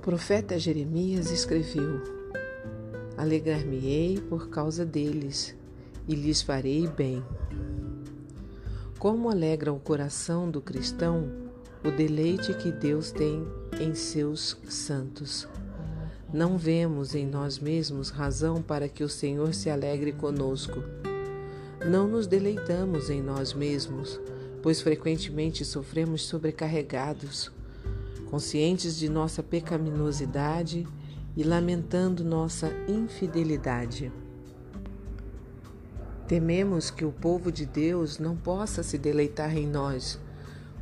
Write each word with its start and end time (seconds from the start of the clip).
profeta 0.00 0.58
Jeremias 0.58 1.30
escreveu: 1.30 2.02
Alegrar-me-ei 3.16 4.20
por 4.20 4.48
causa 4.48 4.84
deles 4.84 5.56
e 6.06 6.14
lhes 6.14 6.42
farei 6.42 6.86
bem. 6.86 7.24
Como 8.98 9.30
alegra 9.30 9.72
o 9.72 9.78
coração 9.78 10.50
do 10.50 10.60
cristão 10.60 11.46
o 11.84 11.90
deleite 11.90 12.52
que 12.54 12.72
Deus 12.72 13.12
tem 13.12 13.46
em 13.80 13.94
seus 13.94 14.58
santos. 14.68 15.46
Não 16.32 16.58
vemos 16.58 17.14
em 17.14 17.24
nós 17.24 17.58
mesmos 17.58 18.10
razão 18.10 18.60
para 18.60 18.88
que 18.88 19.04
o 19.04 19.08
Senhor 19.08 19.54
se 19.54 19.70
alegre 19.70 20.12
conosco. 20.12 20.82
Não 21.88 22.08
nos 22.08 22.26
deleitamos 22.26 23.08
em 23.08 23.22
nós 23.22 23.54
mesmos, 23.54 24.20
pois 24.62 24.80
frequentemente 24.80 25.64
sofremos 25.64 26.22
sobrecarregados 26.22 27.52
conscientes 28.30 28.96
de 28.96 29.08
nossa 29.08 29.42
pecaminosidade 29.42 30.86
e 31.36 31.42
lamentando 31.42 32.24
nossa 32.24 32.70
infidelidade. 32.88 34.12
Tememos 36.26 36.90
que 36.90 37.04
o 37.04 37.12
povo 37.12 37.52
de 37.52 37.64
Deus 37.64 38.18
não 38.18 38.36
possa 38.36 38.82
se 38.82 38.98
deleitar 38.98 39.56
em 39.56 39.66
nós, 39.66 40.18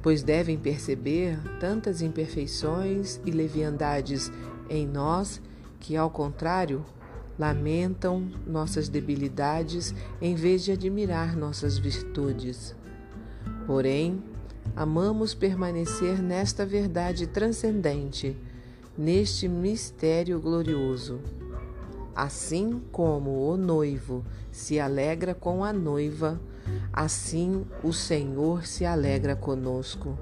pois 0.03 0.23
devem 0.23 0.59
perceber 0.59 1.39
tantas 1.61 2.01
imperfeições 2.01 3.21
e 3.27 3.31
leviandades 3.31 4.33
em 4.71 4.87
nós 4.87 5.43
que, 5.79 5.97
ao 5.97 6.09
contrário, 6.09 6.85
lamentam 7.39 8.31
nossas 8.47 8.89
debilidades 8.89 9.95
em 10.21 10.35
vez 10.35 10.65
de 10.65 10.73
admirar 10.73 11.37
nossas 11.37 11.77
virtudes. 11.77 12.75
Porém, 13.67 14.23
amamos 14.77 15.35
permanecer 15.35 16.23
nesta 16.23 16.65
verdade 16.67 17.27
transcendente, 17.27 18.37
neste 18.97 19.49
mistério 19.49 20.41
glorioso. 20.41 21.21
Assim 22.15 22.81
como 22.93 23.49
o 23.49 23.57
noivo 23.57 24.25
se 24.51 24.79
alegra 24.79 25.35
com 25.35 25.65
a 25.65 25.73
noiva, 25.73 26.41
assim 26.93 27.65
o 27.83 27.93
Senhor 27.93 28.67
se 28.67 28.85
alegra 28.85 29.35
conosco. 29.35 30.17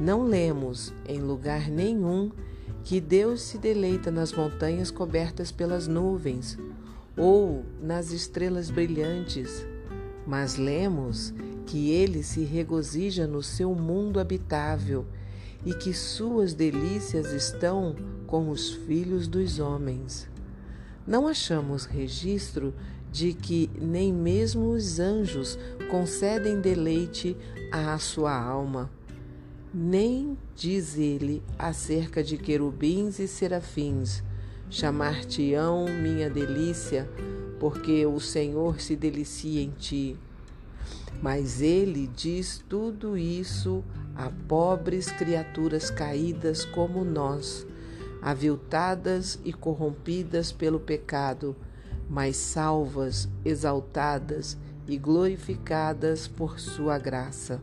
Não 0.00 0.24
lemos 0.24 0.92
em 1.06 1.20
lugar 1.20 1.68
nenhum 1.68 2.30
que 2.84 3.00
Deus 3.00 3.42
se 3.42 3.58
deleita 3.58 4.10
nas 4.10 4.32
montanhas 4.32 4.90
cobertas 4.90 5.52
pelas 5.52 5.86
nuvens 5.86 6.58
ou 7.16 7.64
nas 7.82 8.12
estrelas 8.12 8.70
brilhantes, 8.70 9.66
mas 10.26 10.56
lemos 10.56 11.34
que 11.68 11.90
ele 11.90 12.22
se 12.22 12.44
regozija 12.44 13.26
no 13.26 13.42
seu 13.42 13.74
mundo 13.74 14.18
habitável 14.18 15.04
e 15.66 15.74
que 15.74 15.92
suas 15.92 16.54
delícias 16.54 17.30
estão 17.30 17.94
com 18.26 18.48
os 18.48 18.72
filhos 18.72 19.28
dos 19.28 19.58
homens. 19.58 20.26
Não 21.06 21.28
achamos 21.28 21.84
registro 21.84 22.72
de 23.12 23.34
que 23.34 23.68
nem 23.78 24.10
mesmo 24.10 24.70
os 24.70 24.98
anjos 24.98 25.58
concedem 25.90 26.58
deleite 26.58 27.36
à 27.70 27.98
sua 27.98 28.34
alma. 28.34 28.90
Nem 29.72 30.38
diz 30.56 30.96
ele 30.96 31.42
acerca 31.58 32.24
de 32.24 32.38
querubins 32.38 33.18
e 33.18 33.28
serafins: 33.28 34.22
chamar-te-ão 34.70 35.84
minha 35.84 36.30
delícia, 36.30 37.06
porque 37.60 38.06
o 38.06 38.18
Senhor 38.18 38.80
se 38.80 38.96
delicia 38.96 39.60
em 39.60 39.70
ti. 39.70 40.16
Mas 41.22 41.60
ele 41.60 42.06
diz 42.06 42.62
tudo 42.68 43.16
isso 43.16 43.84
a 44.14 44.30
pobres 44.48 45.10
criaturas 45.10 45.90
caídas 45.90 46.64
como 46.64 47.04
nós, 47.04 47.66
aviltadas 48.20 49.38
e 49.44 49.52
corrompidas 49.52 50.50
pelo 50.50 50.80
pecado, 50.80 51.56
mas 52.10 52.36
salvas, 52.36 53.28
exaltadas 53.44 54.56
e 54.86 54.96
glorificadas 54.96 56.26
por 56.26 56.58
sua 56.58 56.98
graça. 56.98 57.62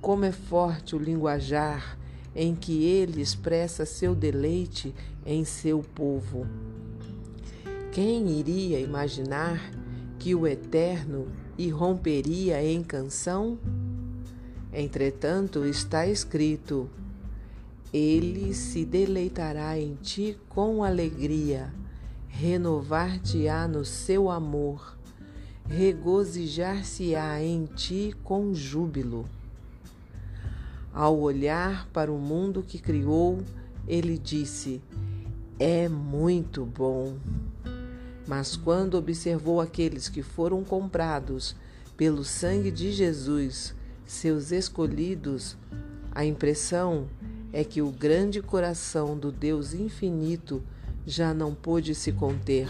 Como 0.00 0.24
é 0.24 0.32
forte 0.32 0.96
o 0.96 0.98
linguajar 0.98 1.98
em 2.34 2.54
que 2.54 2.84
ele 2.84 3.22
expressa 3.22 3.86
seu 3.86 4.14
deleite 4.14 4.94
em 5.24 5.44
seu 5.44 5.80
povo. 5.80 6.46
Quem 7.92 8.28
iria 8.38 8.80
imaginar 8.80 9.60
que 10.18 10.34
o 10.34 10.46
Eterno 10.46 11.28
e 11.56 11.68
romperia 11.68 12.62
em 12.62 12.82
canção? 12.82 13.58
Entretanto, 14.72 15.64
está 15.64 16.06
escrito: 16.06 16.90
Ele 17.92 18.52
se 18.52 18.84
deleitará 18.84 19.78
em 19.78 19.94
ti 19.94 20.36
com 20.48 20.82
alegria, 20.82 21.72
renovar-te-á 22.28 23.68
no 23.68 23.84
seu 23.84 24.30
amor, 24.30 24.96
regozijar-se-á 25.68 27.42
em 27.42 27.66
ti 27.66 28.14
com 28.24 28.52
júbilo. 28.52 29.26
Ao 30.92 31.18
olhar 31.18 31.88
para 31.92 32.12
o 32.12 32.18
mundo 32.18 32.62
que 32.62 32.78
criou, 32.78 33.38
ele 33.86 34.18
disse: 34.18 34.82
É 35.58 35.88
muito 35.88 36.64
bom. 36.64 37.16
Mas 38.26 38.56
quando 38.56 38.96
observou 38.96 39.60
aqueles 39.60 40.08
que 40.08 40.22
foram 40.22 40.64
comprados 40.64 41.54
pelo 41.96 42.24
sangue 42.24 42.70
de 42.70 42.90
Jesus, 42.90 43.74
seus 44.06 44.50
escolhidos, 44.50 45.56
a 46.10 46.24
impressão 46.24 47.08
é 47.52 47.62
que 47.62 47.82
o 47.82 47.90
grande 47.90 48.40
coração 48.42 49.16
do 49.16 49.30
Deus 49.30 49.74
infinito 49.74 50.62
já 51.06 51.34
não 51.34 51.54
pôde 51.54 51.94
se 51.94 52.12
conter, 52.12 52.68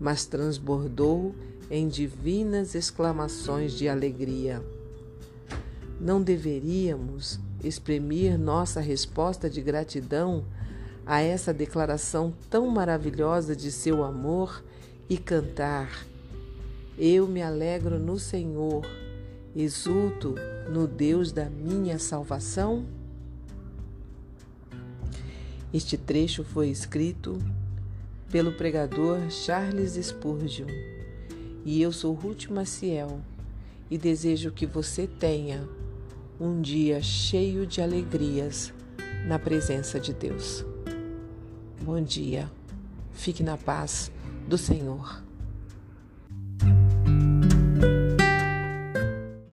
mas 0.00 0.24
transbordou 0.24 1.34
em 1.70 1.86
divinas 1.86 2.74
exclamações 2.74 3.72
de 3.72 3.88
alegria. 3.88 4.62
Não 6.00 6.22
deveríamos 6.22 7.38
exprimir 7.62 8.38
nossa 8.38 8.80
resposta 8.80 9.48
de 9.48 9.60
gratidão 9.60 10.44
a 11.04 11.20
essa 11.20 11.52
declaração 11.52 12.32
tão 12.48 12.66
maravilhosa 12.68 13.54
de 13.54 13.72
seu 13.72 14.04
amor 14.04 14.62
e 15.08 15.16
cantar: 15.18 16.06
Eu 16.98 17.26
me 17.26 17.42
alegro 17.42 17.98
no 17.98 18.18
Senhor, 18.18 18.84
exulto 19.54 20.34
no 20.70 20.86
Deus 20.86 21.32
da 21.32 21.50
minha 21.50 21.98
salvação? 21.98 22.86
Este 25.72 25.96
trecho 25.96 26.42
foi 26.42 26.68
escrito 26.68 27.38
pelo 28.30 28.52
pregador 28.52 29.30
Charles 29.30 29.94
Spurgeon 29.94 30.68
e 31.64 31.82
eu 31.82 31.92
sou 31.92 32.14
Ruth 32.14 32.46
Maciel 32.48 33.20
e 33.90 33.98
desejo 33.98 34.50
que 34.50 34.66
você 34.66 35.06
tenha 35.06 35.68
um 36.40 36.60
dia 36.60 37.02
cheio 37.02 37.66
de 37.66 37.82
alegrias 37.82 38.72
na 39.26 39.38
presença 39.38 40.00
de 40.00 40.12
Deus. 40.12 40.64
Bom 41.82 42.02
dia, 42.02 42.50
fique 43.14 43.42
na 43.42 43.56
paz 43.56 44.12
do 44.46 44.58
Senhor. 44.58 45.22